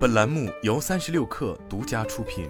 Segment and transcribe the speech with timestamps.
[0.00, 2.48] 本栏目由三十六氪独家出品。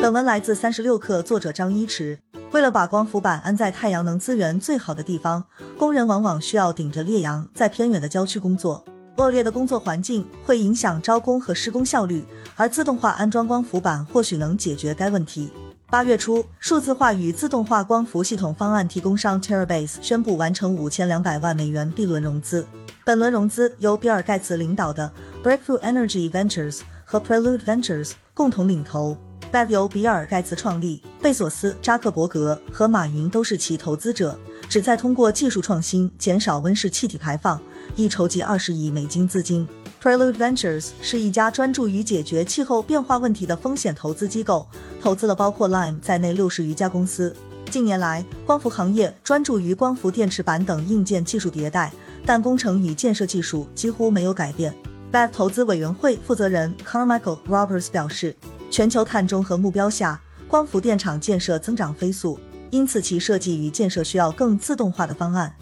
[0.00, 2.18] 本文来自三十六氪，作者张一驰。
[2.52, 5.44] 为了把光伏板安在太阳能资源最好的地方，
[5.76, 8.82] 工人往往需要顶着烈阳在偏远的郊区工作。
[9.18, 12.24] 恶劣的工作环境会影响招工和施工效率，
[12.56, 15.52] 而自动化安装光伏板或许能解决该问题。
[15.90, 22.66] 八月初，数字化与自动化光伏系统方案提供商 Terabase 宣布完成五千两百万美元 B 轮融资。
[23.04, 25.12] 本轮融资由比尔盖茨领导的
[25.44, 29.16] Breakthrough Energy Ventures 和 Prelude Ventures 共同领投。
[29.52, 34.36] BEV 由比尔盖茨创立，贝索斯、扎克伯格和马云都是其投资者，
[34.68, 37.60] 旨在通过技术创新减少温室气体排放，
[37.96, 39.66] 以筹集二十亿美金资金。
[40.02, 44.66] Prelude Ventures 是一家专注于解决气候变化问题的风险投资机构，
[45.00, 47.34] 投资了包括 Lime 在内六十余家公司。
[47.70, 51.90] 近年来，光伏行业专注于光伏电池板等硬件技术迭代，
[52.26, 54.74] 但工程与建设技术几乎没有改变。
[55.10, 58.36] BEV 投资委员会负责人 Carmichael Roberts 表示，
[58.70, 62.38] 全球碳中和目标下，光伏电厂建设增长飞速，
[62.70, 65.54] 因此其设计与建设需要更自动化的方案。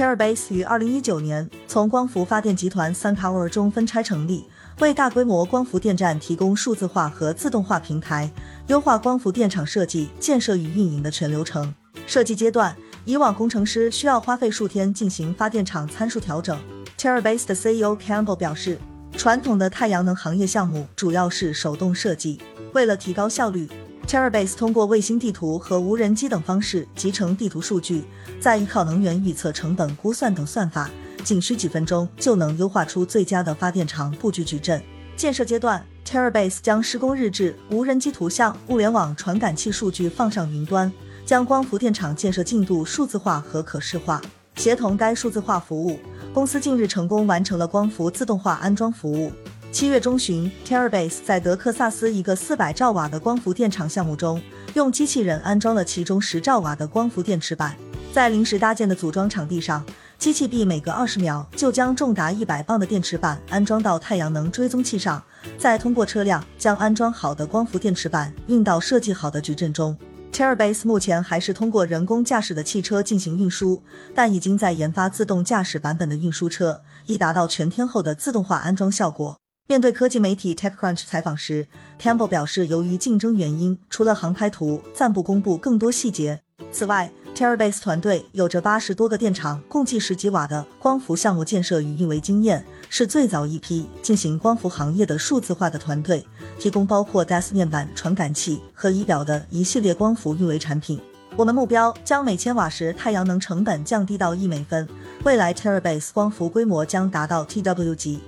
[0.00, 4.46] Terabase 于二零一九年从光伏发电集团 SunPower 中分拆成立，
[4.78, 8.32] 为大规模光伏电站提供数字化和自动化平台，
[8.68, 11.74] 优化光伏电厂设计、建设与运营的全流程。
[12.06, 16.58] 设计阶段，以往工程师需要花费数天进行发电厂参数调整。
[16.96, 18.78] Terabase 的 CEO Campbell 表示，
[19.18, 22.40] 传统的太阳能行业项目主要是手动设计，
[22.72, 23.68] 为了提高效率。
[24.10, 28.02] Terabase 通过卫星地图和无人机等方式集成地图数据，
[28.40, 30.90] 再依靠能源预测、成本估算等算法，
[31.22, 34.82] 仅需几分钟就能优化出最佳的发电厂布局矩阵。
[35.16, 40.92] 建设阶段，Terabase 将施工日志、无人机图像、物联网传感器数据放上云端，
[41.24, 44.20] 将光伏电厂建设进度数字化和可视化。
[44.56, 46.00] 协同该数字化服务，
[46.34, 49.30] 公司近日成功完成了光伏自动化安装服务。
[49.72, 54.42] 七月中旬，Terabase 在德克萨斯一个四百兆瓦的光伏电厂项目中，
[54.74, 57.76] 用机器人安装了其中十兆瓦的光伏电池板。
[58.12, 59.84] 在临时搭建的组装场地上，
[60.18, 65.22] 机器臂每隔二十秒就将重达一百磅的电池板安装到太阳能追踪器上，
[65.56, 69.96] 再通过车辆将安装好的光伏电池板运到设计好的矩阵中。
[70.32, 73.80] Terabase 目前还是通过人工驾驶的汽车进行运输，
[74.16, 79.39] 但已经在研发自动驾驶版本的运输车，以达到全天候的自动化安装效果。
[79.70, 81.68] 面对科技媒体 TechCrunch 采访时
[82.02, 86.40] ，Campbell 表示，由于竞争原因，除了航拍图，暂不公布更多细节。
[86.72, 96.26] 此外，Terabase 团队有着八十多个电厂、共计十几瓦的光伏项目建设与运维经验，是最早一批进行光伏行业的数字化的团队，
[96.58, 101.00] 提供包括 DAS 面板、传感器和仪表的一系列光伏运维产品。
[101.36, 104.88] 我们目标将每千瓦时太阳能成本降低到一美分，
[105.22, 108.18] 未来 Terabase 光伏规模将达到 TW 级。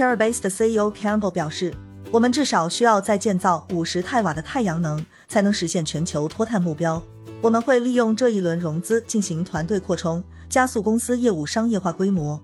[0.00, 1.74] Terabase 的 CEO Campbell 表示
[2.10, 7.02] ：“我们至少需要再建造五十泰瓦的太阳能，才能实现全球脱碳目标。
[7.42, 12.40] 我们会利用这一轮融资进行团队扩充，加速公司业务商业化规模。”